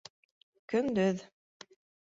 Көндөҙ... 0.73 1.23